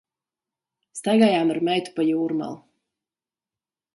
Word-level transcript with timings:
Staigājam 0.99 1.51
ar 1.55 1.59
meitu 1.69 1.95
pa 1.99 2.07
Jūrmalu. 2.09 2.59